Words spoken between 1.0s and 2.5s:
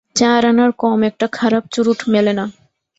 একটা খারাপ চুরুট মেলে না।